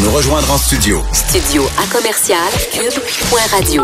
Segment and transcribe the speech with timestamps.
[0.00, 3.82] Pour nous rejoindre en studio, Studio à commercial cube.radio.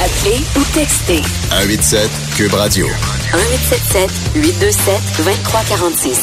[0.00, 2.86] Appelez ou textez 187 Cube Radio.
[2.86, 6.20] 1877 827 2346.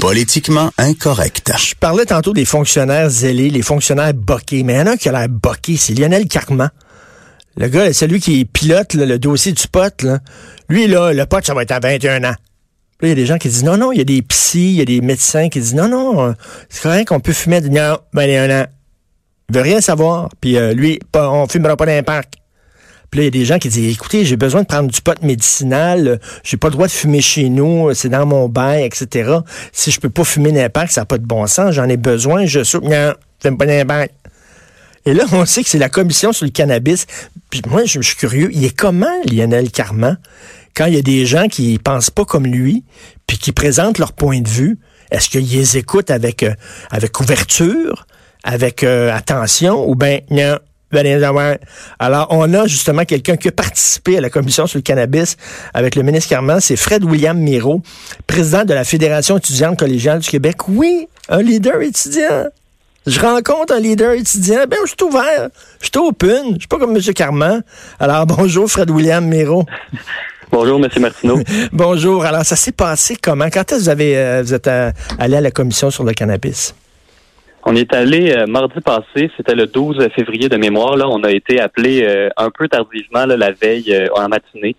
[0.00, 1.52] Politiquement incorrect.
[1.56, 4.96] Je parlais tantôt des fonctionnaires zélés, les fonctionnaires boqués, mais il y en a un
[4.96, 6.70] qui a l'air boqué, c'est Lionel Carman.
[7.56, 10.02] Le gars, c'est lui qui pilote là, le dossier du pot.
[10.02, 10.18] Là.
[10.68, 12.34] Lui, là, le pot, ça va être à 21 ans.
[13.02, 14.70] Là, il y a des gens qui disent non, non, il y a des psys,
[14.70, 16.32] il y a des médecins qui disent non, non, euh,
[16.68, 17.60] c'est correct qu'on peut fumer.
[17.60, 18.66] Non, 21 ans.
[19.50, 20.28] Il veut rien savoir.
[20.40, 22.34] Puis euh, lui, pas, on fumera pas dans parcs.
[23.10, 25.00] Puis là, il y a des gens qui disent, écoutez, j'ai besoin de prendre du
[25.02, 29.30] pot médicinal, j'ai pas le droit de fumer chez nous, c'est dans mon bain, etc.
[29.70, 31.98] Si je peux pas fumer dans parcs, ça n'a pas de bon sens, j'en ai
[31.98, 32.84] besoin, je soupe.
[32.84, 34.12] Non, j'aime pas dans parcs.
[35.04, 37.06] Et là, on sait que c'est la commission sur le cannabis.
[37.50, 40.18] Puis moi, je, je suis curieux, il est comment, Lionel Carman,
[40.74, 42.84] quand il y a des gens qui pensent pas comme lui,
[43.26, 44.78] puis qui présentent leur point de vue,
[45.10, 46.54] est-ce qu'ils les écoutent avec, euh,
[46.90, 48.06] avec ouverture,
[48.44, 50.58] avec euh, attention, ou ben non.
[51.98, 55.38] Alors, on a justement quelqu'un qui a participé à la commission sur le cannabis
[55.72, 57.80] avec le ministre Carman, c'est Fred William Miro,
[58.26, 60.68] président de la Fédération étudiante collégiale du Québec.
[60.68, 62.44] Oui, un leader étudiant.
[63.06, 65.48] Je rencontre un leader étudiant, ben je suis ouvert,
[65.80, 67.02] je suis open, je suis pas comme M.
[67.14, 67.64] Carman.
[67.98, 69.64] Alors bonjour Fred William Miro.
[70.52, 70.88] Bonjour, M.
[71.00, 71.38] Martineau.
[71.72, 72.24] bonjour.
[72.24, 73.48] Alors ça s'est passé comment?
[73.52, 76.12] Quand est-ce que vous avez euh, vous êtes euh, allé à la commission sur le
[76.12, 76.74] cannabis?
[77.64, 80.96] On est allé euh, mardi passé, c'était le 12 février de mémoire.
[80.96, 84.74] Là, on a été appelé euh, un peu tardivement là, la veille euh, en matinée.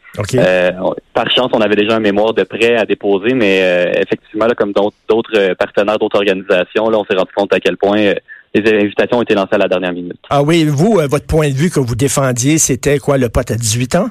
[1.14, 4.74] Par chance, on avait déjà un mémoire de prêt à déposer, mais effectivement, là, comme
[4.74, 8.14] d'autres partenaires, d'autres organisations, là, on s'est rendu compte à quel point
[8.54, 10.20] les invitations ont été lancées à la dernière minute.
[10.30, 13.56] Ah oui, vous, votre point de vue que vous défendiez, c'était quoi, le pote à
[13.56, 14.10] 18 ans?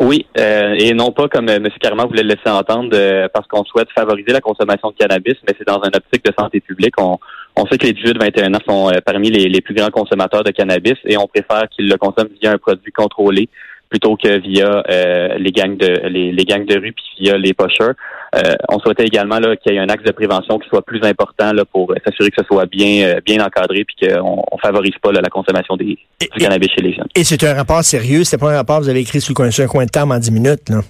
[0.00, 1.68] Oui, euh, et non pas comme euh, M.
[1.80, 5.54] Carman voulait le laisser entendre, euh, parce qu'on souhaite favoriser la consommation de cannabis, mais
[5.56, 6.94] c'est dans un optique de santé publique.
[7.00, 7.18] On,
[7.54, 10.94] on sait que les 18-21 ans sont parmi les, les plus grands consommateurs de cannabis
[11.04, 13.48] et on préfère qu'ils le consomment via un produit contrôlé
[13.94, 17.54] plutôt que via euh, les gangs de les, les gangs de rue puis via les
[17.54, 17.92] pushers.
[18.34, 21.00] Euh, on souhaitait également là, qu'il y ait un axe de prévention qui soit plus
[21.04, 24.96] important là, pour s'assurer que ce soit bien euh, bien encadré puis qu'on on favorise
[25.00, 27.06] pas là, la consommation des, Et- du cannabis chez les jeunes.
[27.14, 29.36] Et c'est un rapport sérieux, c'était pas un rapport que vous avez écrit sous le
[29.36, 30.80] coin, sur un coin de table en 10 minutes, là,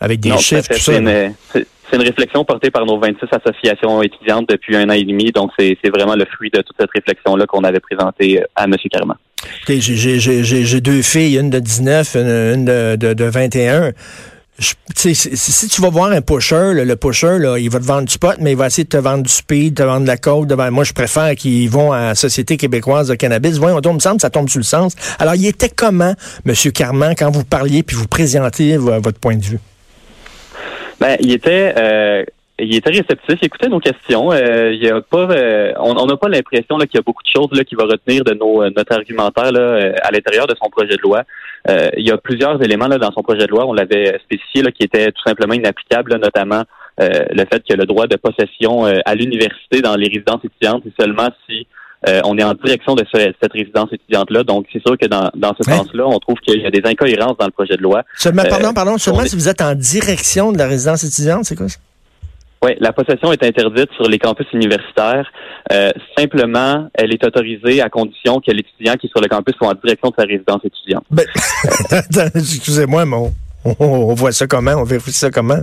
[0.00, 0.92] avec des Non, chiffres, tout ça.
[1.90, 5.30] C'est une, réflexion portée par nos 26 associations étudiantes depuis un an et demi.
[5.32, 8.74] Donc, c'est vraiment le fruit de toute cette réflexion-là qu'on avait présentée euh, à M.
[8.90, 9.16] Carman.
[9.68, 13.92] J'ai- deux filles, une de 19, une, une de, de, de 21.
[14.58, 17.84] Je- tu sais, si, tu vas voir un pusher, le pusher, là, il va te
[17.84, 20.06] vendre du pot, mais il va essayer de te vendre du speed, te vendre de
[20.08, 20.48] la coke.
[20.48, 23.56] de vendre- moi, je préfère qu'ils vont à la Société québécoise de cannabis.
[23.58, 24.94] Voyons, il me semble ça tombe sur le sens.
[25.20, 26.54] Alors, il était comment, M.
[26.74, 29.60] Carman, quand vous parliez puis vous présentiez vo- votre point de vue?
[31.00, 32.24] Ben, il était, euh,
[32.58, 33.38] il était réceptif.
[33.40, 34.32] Il écoutait nos questions.
[34.32, 37.56] Euh, il a pas, euh, on n'a pas l'impression qu'il y a beaucoup de choses
[37.56, 40.68] là, qu'il va retenir de nos, euh, notre argumentaire là, euh, à l'intérieur de son
[40.68, 41.22] projet de loi.
[41.68, 43.66] Euh, il y a plusieurs éléments là, dans son projet de loi.
[43.66, 46.62] On l'avait spécifié là, qui étaient tout simplement inapplicables, là, notamment
[47.00, 51.28] le fait que le droit de possession à l'université dans les résidences étudiantes, c'est seulement
[51.48, 51.68] si
[52.06, 54.44] euh, on est en direction de ce- cette résidence étudiante-là.
[54.44, 57.36] Donc, c'est sûr que dans, dans ce sens-là, on trouve qu'il y a des incohérences
[57.38, 58.02] dans le projet de loi.
[58.16, 61.44] Seulement, Euh, pardon, pardon, seulement est- si vous êtes en direction de la résidence étudiante,
[61.44, 61.78] c'est quoi ça?
[62.64, 65.26] Oui, la possession est interdite sur les campus universitaires.
[65.72, 69.68] Euh, simplement, elle est autorisée à condition que l'étudiant qui est sur le campus soit
[69.68, 71.04] en direction de sa résidence étudiante.
[71.08, 71.24] Ben,
[72.34, 73.34] excusez-moi, mais on-
[73.78, 74.72] on voit ça comment?
[74.72, 75.60] On vérifie ça comment?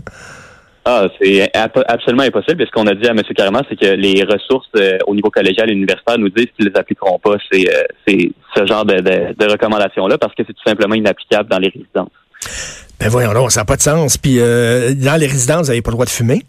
[0.87, 2.61] Ah, c'est absolument impossible.
[2.61, 3.21] Et ce qu'on a dit à M.
[3.35, 6.79] Carman, c'est que les ressources euh, au niveau collégial et universitaire nous disent qu'ils les
[6.79, 7.37] appliqueront pas.
[7.51, 11.57] C'est euh, ce genre de, de, de recommandations-là parce que c'est tout simplement inapplicable dans
[11.57, 12.11] les résidences.
[12.99, 14.17] Ben voyons donc, ça n'a pas de sens.
[14.17, 16.43] Puis euh, dans les résidences, vous n'avez pas le droit de fumer?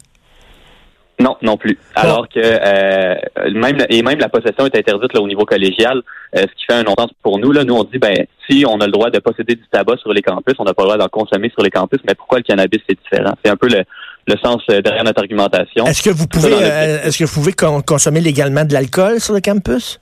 [1.19, 1.79] Non, non plus.
[1.95, 3.15] Alors que euh,
[3.51, 6.03] même et même la possession est interdite là, au niveau collégial,
[6.35, 7.51] euh, ce qui fait un non-sens pour nous.
[7.51, 10.13] Là, nous on dit ben si on a le droit de posséder du tabac sur
[10.13, 12.43] les campus, on n'a pas le droit d'en consommer sur les campus, mais pourquoi le
[12.43, 13.33] cannabis c'est différent?
[13.43, 13.83] C'est un peu le,
[14.27, 15.85] le sens euh, derrière notre argumentation.
[15.85, 19.33] Est-ce que vous pouvez, euh, est-ce que vous pouvez con- consommer légalement de l'alcool sur
[19.33, 19.99] le campus?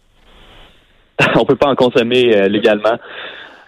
[1.35, 2.97] on peut pas en consommer euh, légalement.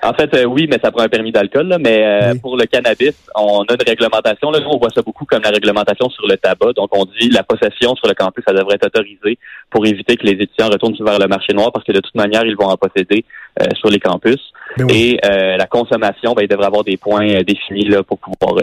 [0.03, 1.67] En fait, euh, oui, mais ça prend un permis d'alcool.
[1.67, 1.79] là.
[1.79, 2.39] Mais euh, Oui.
[2.39, 4.51] pour le cannabis, on a une réglementation.
[4.51, 6.73] Là, nous, on voit ça beaucoup comme la réglementation sur le tabac.
[6.73, 9.39] Donc, on dit la possession sur le campus, ça devrait être autorisé
[9.71, 12.45] pour éviter que les étudiants retournent vers le marché noir parce que de toute manière,
[12.45, 13.25] ils vont en posséder
[13.59, 14.37] euh, sur les campus.
[14.77, 15.17] Ben oui.
[15.23, 18.61] Et euh, la consommation, ben, il devrait avoir des points définis là, pour pouvoir...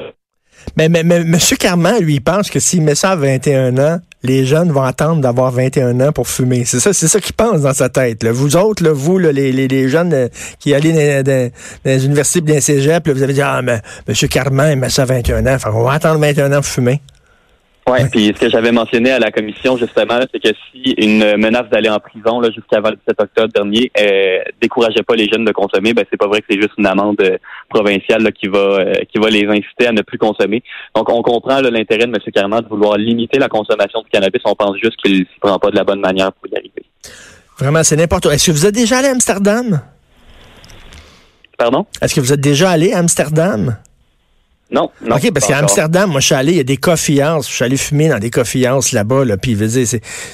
[0.76, 1.38] Mais, mais, mais M.
[1.59, 5.21] Carman, lui, il pense que s'il met ça à 21 ans, les jeunes vont attendre
[5.21, 6.65] d'avoir 21 ans pour fumer.
[6.65, 8.23] C'est ça, c'est ça qu'il pense dans sa tête.
[8.23, 8.32] là.
[8.32, 10.29] Vous autres, là, vous, là, les, les, les jeunes euh,
[10.59, 11.50] qui allez dans, dans-
[11.85, 14.15] dans les universités dans les cégeps, vous avez dit, ah, mais M.
[14.29, 15.59] Carman, il met ça à 21 ans.
[15.59, 17.00] Fait qu'on va attendre 21 ans pour fumer.
[17.87, 21.69] Ouais, puis ce que j'avais mentionné à la commission justement, c'est que si une menace
[21.71, 25.53] d'aller en prison là, jusqu'avant le 17 octobre dernier euh, décourageait pas les jeunes de
[25.53, 27.37] consommer, ben c'est pas vrai que c'est juste une amende euh,
[27.69, 30.63] provinciale là, qui va euh, qui va les inciter à ne plus consommer.
[30.95, 32.33] Donc on comprend l'intérêt de M.
[32.35, 34.41] Carman de vouloir limiter la consommation de cannabis.
[34.47, 36.85] On pense juste qu'il s'y prend pas de la bonne manière pour y arriver.
[37.59, 38.35] Vraiment, c'est n'importe quoi.
[38.35, 39.83] Est-ce que vous êtes déjà allé à Amsterdam?
[41.59, 41.87] Pardon?
[42.01, 43.77] Est-ce que vous êtes déjà allé à Amsterdam?
[44.75, 45.15] Non, non.
[45.17, 45.59] OK, parce qu'à.
[45.59, 47.49] Amsterdam, moi, je suis allé, il y a des coffee house.
[47.49, 49.87] Je suis allé fumer dans des coffee house là-bas, là, puis c'est,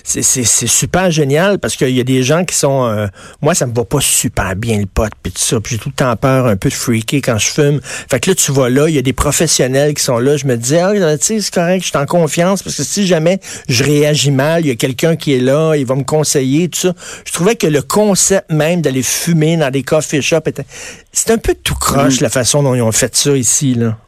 [0.03, 2.87] c'est, c'est, c'est super génial parce qu'il y a des gens qui sont...
[2.87, 3.07] euh,
[3.43, 5.61] moi, ça me va pas super bien le pot, puis tout ça.
[5.61, 7.81] Puis j'ai tout le temps peur un peu de freaker quand je fume.
[7.83, 10.39] Fait que là, tu vois là, il y a des professionnels qui sont là.
[10.39, 13.07] Je me dis, ah, tu sais, c'est correct, je suis en confiance parce que si
[13.07, 16.71] jamais je réagis mal, il y a quelqu'un qui est là, il va me conseiller,
[16.71, 16.95] tout ça.
[17.27, 20.65] Je trouvais que le concept même d'aller fumer dans des coffee shops était...
[21.13, 23.99] C'est un peu tout croche, la façon dont ils ont fait ça ici, là.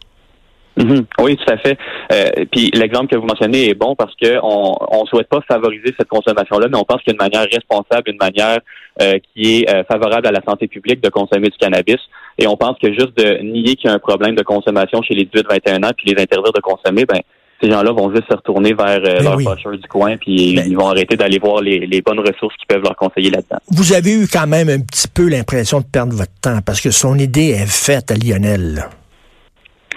[0.76, 1.04] Mhm.
[1.20, 1.76] Oui, tout à fait.
[2.12, 5.92] Euh, puis l'exemple que vous mentionnez est bon parce que on on souhaite pas favoriser
[5.98, 8.58] cette consommation-là, mais on pense qu'il y a une manière responsable, une manière
[9.02, 11.98] euh, qui est euh, favorable à la santé publique de consommer du cannabis.
[12.38, 15.14] Et on pense que juste de nier qu'il y a un problème de consommation chez
[15.14, 17.20] les 18-21 ans, puis les interdire de consommer, ben
[17.62, 19.46] ces gens-là vont juste se retourner vers euh, Ben leur oui.
[19.78, 22.82] du coin, puis Ben- ils vont arrêter d'aller voir les, les bonnes ressources qui peuvent
[22.82, 23.58] leur conseiller là-dedans.
[23.70, 26.90] Vous avez eu quand même un petit peu l'impression de perdre votre temps parce que
[26.90, 28.88] son idée est faite à Lionel.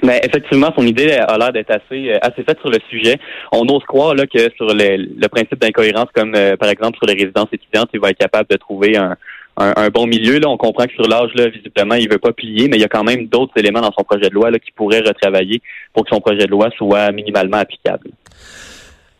[0.03, 3.17] Mais effectivement, son idée a l'air d'être assez euh, assez faite sur le sujet.
[3.51, 7.13] On ose croire là que sur le, principe d'incohérence, comme euh, par exemple sur les
[7.13, 9.15] résidences étudiantes, il va être capable de trouver un,
[9.57, 10.39] un, un bon milieu.
[10.39, 12.85] Là, on comprend que sur l'âge, là, visiblement, il veut pas plier, mais il y
[12.85, 15.61] a quand même d'autres éléments dans son projet de loi là, qui pourraient retravailler
[15.93, 18.09] pour que son projet de loi soit minimalement applicable.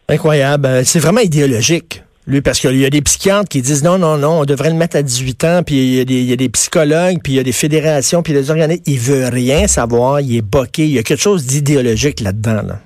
[0.08, 0.66] Incroyable.
[0.68, 2.02] Euh, C'est vraiment idéologique.
[2.28, 4.76] Lui, parce qu'il y a des psychiatres qui disent non, non, non, on devrait le
[4.76, 7.52] mettre à 18 ans, puis il y a des, psychologues, puis il y a des
[7.52, 8.84] fédérations, puis des organismes.
[8.88, 10.86] Il veut rien savoir, il est boqué.
[10.86, 12.62] Il y a quelque chose d'idéologique là-dedans.
[12.68, 12.80] Là.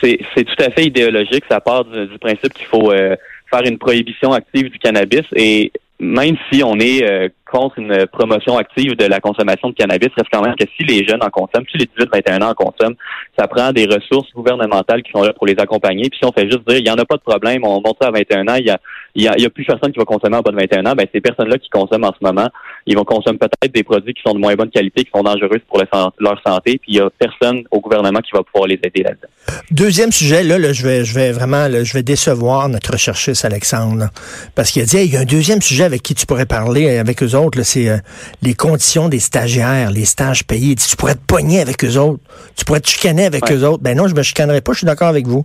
[0.00, 1.44] C'est tout à fait idéologique.
[1.50, 3.16] Ça part du, du principe qu'il faut euh,
[3.50, 8.56] faire une prohibition active du cannabis et même si on est euh, contre une promotion
[8.56, 11.64] active de la consommation de cannabis, reste quand même que si les jeunes en consomment,
[11.70, 12.96] si les 18-21 ans en consomment,
[13.38, 16.08] ça prend des ressources gouvernementales qui sont là pour les accompagner.
[16.08, 17.96] Puis si on fait juste dire, il y en a pas de problème, on monte
[18.00, 18.78] ça à 21 ans, il y a,
[19.14, 21.20] il y a, plus personne qui va consommer en bas de 21 ans, ben ces
[21.20, 22.48] personnes-là qui consomment en ce moment,
[22.86, 25.60] ils vont consommer peut-être des produits qui sont de moins bonne qualité, qui sont dangereux
[25.68, 25.80] pour
[26.18, 29.28] leur santé, puis il y a personne au gouvernement qui va pouvoir les aider là-dedans.
[29.70, 34.08] Deuxième sujet, là, je vais, je vais vraiment, je vais décevoir notre recherchiste Alexandre,
[34.54, 36.98] parce qu'il a dit, il y a un deuxième sujet avec qui tu pourrais parler
[36.98, 37.98] avec eux autres, c'est euh,
[38.42, 40.74] les conditions des stagiaires, les stages payés.
[40.76, 42.20] Tu pourrais te pogner avec eux autres,
[42.56, 43.54] tu pourrais te chicaner avec Ouais.
[43.56, 43.82] eux autres.
[43.82, 45.44] Ben non, je me chicanerai pas, je suis d'accord avec vous.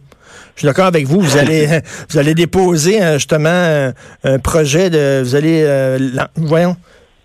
[0.55, 1.19] Je suis d'accord avec vous.
[1.21, 3.93] Vous allez, vous allez déposer euh, justement un,
[4.23, 5.97] un projet de, vous allez, euh,
[6.35, 6.75] voyons,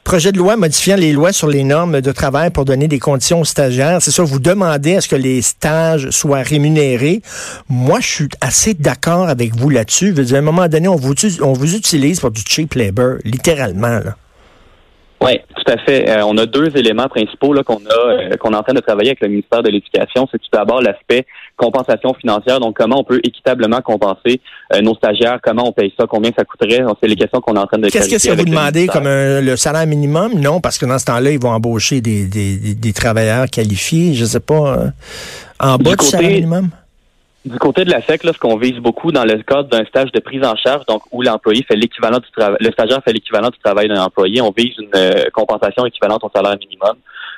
[0.04, 3.40] projet de loi modifiant les lois sur les normes de travail pour donner des conditions
[3.40, 4.02] aux stagiaires.
[4.02, 7.22] C'est ça, vous demandez à ce que les stages soient rémunérés.
[7.70, 10.08] Moi, je suis assez d'accord avec vous là-dessus.
[10.08, 12.74] Je veux dire, à un moment donné, on vous, on vous utilise pour du cheap
[12.74, 13.98] labor, littéralement.
[14.00, 14.16] Là.
[15.24, 16.08] Oui, tout à fait.
[16.10, 18.80] Euh, on a deux éléments principaux là qu'on a euh, qu'on est en train de
[18.80, 20.28] travailler avec le ministère de l'Éducation.
[20.30, 21.26] C'est tout d'abord l'aspect
[21.56, 22.60] compensation financière.
[22.60, 24.40] Donc, comment on peut équitablement compenser
[24.72, 26.82] euh, nos stagiaires, comment on paye ça, combien ça coûterait?
[27.00, 29.06] C'est les questions qu'on est en train de Qu'est-ce que vous avec le demandez comme
[29.06, 30.32] un- le salaire minimum?
[30.34, 34.14] Non, parce que dans ce temps-là, ils vont embaucher des, des, des- des travailleurs qualifiés,
[34.14, 34.86] je sais pas, euh,
[35.60, 36.70] en Du bas du, côté- salaire minimum?
[37.44, 40.10] Du côté de la SEC, là, ce qu'on vise beaucoup dans le cadre d'un stage
[40.12, 43.50] de prise en charge, donc où l'employé fait l'équivalent du travail, le stagiaire fait l'équivalent
[43.50, 46.96] du travail d'un employé, on vise une euh, compensation équivalente au salaire minimum.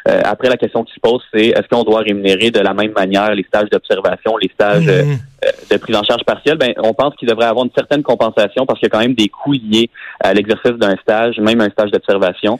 [0.08, 2.92] Euh, après, la question qui se pose, c'est est-ce qu'on doit rémunérer de la même
[2.92, 5.18] manière les stages d'observation, les stages euh, Mhm.
[5.70, 6.58] de prise en charge partielle?
[6.58, 9.14] Ben, on pense qu'il devrait avoir une certaine compensation parce qu'il y a quand même
[9.14, 12.58] des coûts liés à l'exercice d'un stage, même un stage d'observation.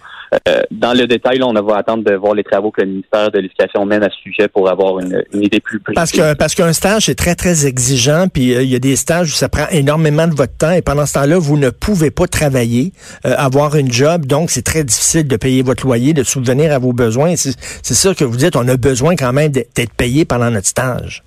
[0.48, 3.30] Euh, dans le détail, là, on va attendre de voir les travaux que le ministère
[3.30, 5.94] de l'Éducation mène à ce sujet pour avoir une, une idée plus précise.
[5.94, 8.96] Parce que parce qu'un stage c'est très très exigeant, puis euh, il y a des
[8.96, 12.10] stages où ça prend énormément de votre temps et pendant ce temps-là vous ne pouvez
[12.10, 12.92] pas travailler,
[13.24, 16.78] euh, avoir une job, donc c'est très difficile de payer votre loyer, de subvenir à
[16.78, 17.35] vos besoins.
[17.36, 20.66] C'est c'est ça que vous dites, on a besoin quand même d'être payé pendant notre
[20.66, 21.22] stage.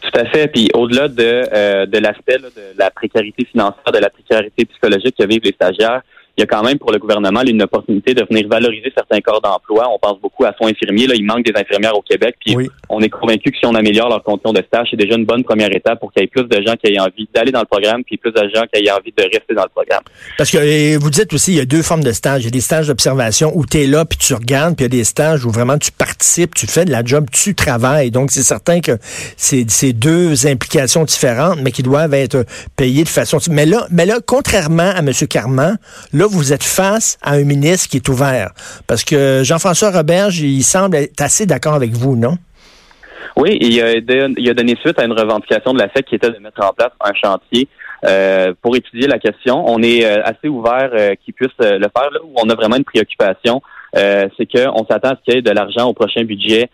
[0.00, 0.48] Tout à fait.
[0.48, 5.26] Puis au-delà de, euh, de l'aspect de la précarité financière, de la précarité psychologique que
[5.26, 6.02] vivent les stagiaires,
[6.38, 9.40] il y a quand même pour le gouvernement une opportunité de venir valoriser certains corps
[9.40, 9.88] d'emploi.
[9.92, 11.08] On pense beaucoup à soins infirmiers.
[11.08, 12.36] Là, il manque des infirmières au Québec.
[12.44, 12.56] Puis
[12.88, 15.42] on est convaincu que si on améliore leurs conditions de stage, c'est déjà une bonne
[15.42, 17.66] première étape pour qu'il y ait plus de gens qui aient envie d'aller dans le
[17.66, 20.02] programme, puis plus de gens qui aient envie de rester dans le programme.
[20.36, 22.42] Parce que vous dites aussi, il y a deux formes de stages.
[22.42, 24.94] Il y a des stages d'observation où tu es là, puis tu regardes, puis il
[24.94, 28.12] y a des stages où vraiment tu participes, tu fais de la job, tu travailles.
[28.12, 28.92] Donc, c'est certain que
[29.36, 32.44] c'est deux implications différentes, mais qui doivent être
[32.76, 33.38] payées de façon...
[33.50, 35.10] Mais là, mais là contrairement à M.
[35.28, 35.78] Carman,
[36.12, 38.50] là, vous êtes face à un ministre qui est ouvert.
[38.86, 42.36] Parce que Jean-François Roberge, il semble être assez d'accord avec vous, non?
[43.36, 46.30] Oui, il a, il a donné suite à une revendication de la FEC qui était
[46.30, 47.68] de mettre en place un chantier
[48.04, 49.64] euh, pour étudier la question.
[49.66, 52.76] On est euh, assez ouvert euh, qu'il puisse le faire là où on a vraiment
[52.76, 53.60] une préoccupation.
[53.94, 56.68] c'est qu'on s'attend à ce qu'il y ait de l'argent au prochain budget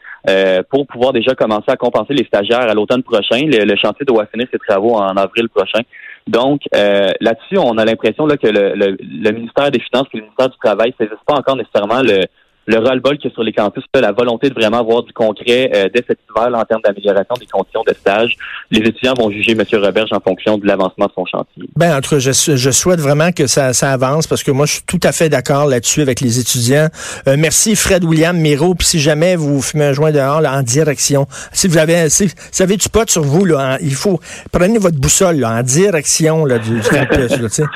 [0.69, 3.41] pour pouvoir déjà commencer à compenser les stagiaires à l'automne prochain.
[3.47, 5.81] Le, chantier doit finir ses travaux en avril prochain.
[6.27, 10.49] Donc là-dessus, on a l'impression là, que le, le, ministère des Finances et le ministère
[10.49, 12.25] du Travail ne saisissent pas encore nécessairement le,
[12.67, 15.71] le ras-le-bol qu'il y a sur les campus, la volonté de vraiment avoir du concret
[15.75, 18.37] euh, dès cet hiver en termes d'amélioration des conditions de stage.
[18.71, 19.63] Les étudiants vont juger M.
[19.73, 21.69] Roberge en fonction de l'avancement de son chantier.
[21.77, 24.67] Ben, en tout cas, je, je souhaite vraiment que ça, ça, avance parce que moi,
[24.67, 26.89] je suis tout à fait d'accord là-dessus avec les étudiants.
[27.29, 28.75] Euh, merci, Fred William Miro.
[28.75, 32.31] Puis si jamais vous fumez un joint dehors là, en direction, si vous avez, si,
[32.51, 34.21] savez du pot sur vous, là, il faut
[34.53, 37.31] prenez votre boussole là, en direction là, du, campus.
[37.39, 37.67] Là,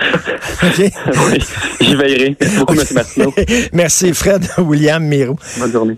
[0.69, 0.91] okay?
[1.31, 1.39] oui,
[1.81, 2.37] j'y veillerai.
[2.41, 2.87] Merci beaucoup, M.
[2.93, 3.35] Martineau.
[3.73, 4.78] merci, Fred William.
[4.79, 5.37] William Miro.
[5.59, 5.97] Bonne journée.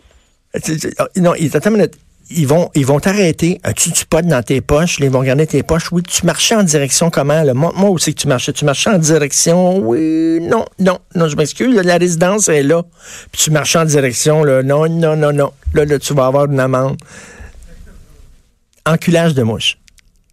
[0.99, 3.61] Ah, non, ils vont ils vont t'arrêter.
[3.77, 4.99] Tu tu pas dans tes poches?
[5.01, 5.93] Ils vont regarder tes poches.
[5.93, 7.43] Oui, tu marchais en direction comment?
[7.43, 7.55] Là?
[7.55, 8.53] Moi, moi aussi que tu marchais.
[8.53, 9.79] Tu marchais en direction.
[9.79, 11.75] Oui, non, non, non, je m'excuse.
[11.77, 12.83] La résidence est là.
[13.33, 14.45] Puis tu marchais en direction.
[14.45, 14.63] Là.
[14.63, 15.53] Non, non, non, non.
[15.75, 16.97] Là, là, tu vas avoir une amende.
[18.87, 19.77] Enculage de mouche.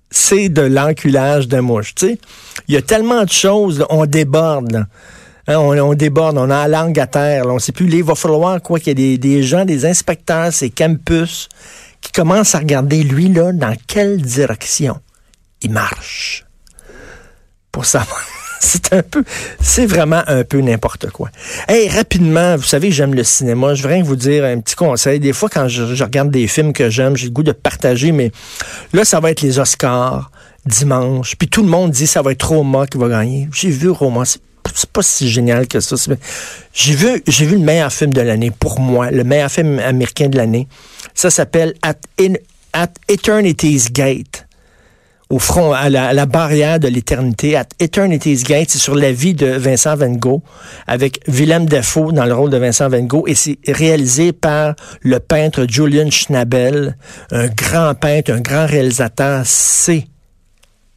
[0.10, 1.94] C'est de l'enculage de mouche.
[1.96, 2.20] Tu sais,
[2.68, 3.86] il y a tellement de choses.
[3.90, 4.72] on déborde.
[4.72, 4.86] Là.
[5.48, 7.46] Hein, on, déborde, on a la langue à terre.
[7.48, 7.90] on ne sait plus.
[7.90, 11.48] il va falloir quoi qu'il y ait des, gens, des inspecteurs, ces campus,
[12.02, 15.00] qui commencent à regarder lui là dans quelle direction
[15.62, 16.46] il marche.
[17.72, 18.22] Pour savoir.
[18.60, 19.24] c'est un peu,
[19.62, 21.30] c'est vraiment un peu n'importe quoi.
[21.70, 23.74] Hey, rapidement, vous savez, j'aime le cinéma.
[23.74, 25.20] Je voudrais vous dire un petit conseil.
[25.20, 28.32] Des fois, quand je, regarde des films que j'aime, j'ai le goût de partager, mais
[28.92, 30.30] là, ça va être les Oscars
[30.66, 31.36] dimanche.
[31.38, 33.48] Puis tout le monde dit ça va être Roma qui va gagner.
[33.54, 34.42] J'ai vu Roma, c'est
[34.78, 35.96] c'est pas si génial que ça.
[36.72, 40.28] J'ai vu, j'ai vu le meilleur film de l'année pour moi, le meilleur film américain
[40.30, 40.68] de l'année.
[41.16, 41.98] Ça s'appelle At,
[43.10, 44.46] Eternity's Gate
[45.30, 49.48] au front, à la, barrière de l'éternité, at Eternity's Gate, c'est sur la vie de
[49.48, 50.42] Vincent Van Gogh,
[50.86, 55.20] avec Willem Dafoe dans le rôle de Vincent Van Gogh, et c'est réalisé par le
[55.20, 56.96] peintre Julian Schnabel,
[57.32, 60.06] un grand peintre, un grand réalisateur, c'est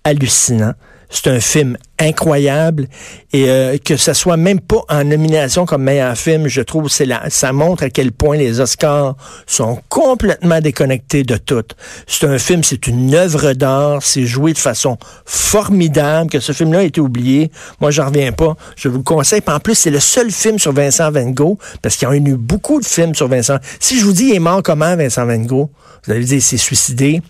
[0.05, 0.75] hallucinant.
[1.11, 2.87] C'est un film incroyable
[3.33, 7.05] et euh, que ça soit même pas en nomination comme meilleur film, je trouve c'est
[7.05, 11.65] là ça montre à quel point les Oscars sont complètement déconnectés de tout.
[12.07, 16.81] C'est un film, c'est une œuvre d'art, c'est joué de façon formidable que ce film-là
[16.81, 17.51] a été oublié.
[17.81, 18.57] Moi, j'en reviens pas.
[18.77, 19.43] Je vous le conseille.
[19.47, 22.37] en plus, c'est le seul film sur Vincent Van Gogh parce qu'il y a eu
[22.37, 23.57] beaucoup de films sur Vincent.
[23.81, 25.69] Si je vous dis il est mort comment Vincent Van Gogh,
[26.07, 27.21] vous allez dire c'est suicidé,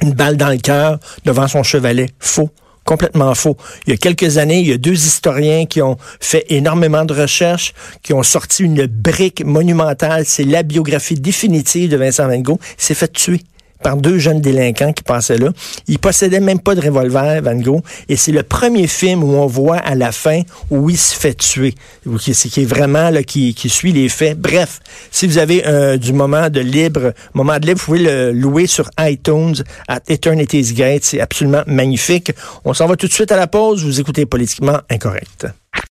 [0.00, 2.08] une balle dans le cœur devant son chevalet.
[2.18, 2.50] Faux
[2.84, 3.56] complètement faux.
[3.86, 7.14] Il y a quelques années, il y a deux historiens qui ont fait énormément de
[7.14, 7.72] recherches,
[8.02, 10.24] qui ont sorti une brique monumentale.
[10.26, 12.58] C'est la biographie définitive de Vincent Van Gogh.
[12.76, 13.40] S'est fait tuer
[13.82, 15.48] par deux jeunes délinquants qui passaient là.
[15.88, 19.46] Il possédait même pas de revolver, Van Gogh, et c'est le premier film où on
[19.46, 21.74] voit à la fin où il se fait tuer,
[22.18, 24.38] qui, qui est vraiment là, qui, qui suit les faits.
[24.38, 28.32] Bref, si vous avez euh, du moment de libre, moment de libre, vous pouvez le
[28.32, 29.56] louer sur iTunes
[29.88, 31.04] à Eternity's Gate.
[31.04, 32.32] C'est absolument magnifique.
[32.64, 33.84] On s'en va tout de suite à la pause.
[33.84, 35.46] Vous écoutez Politiquement Incorrect.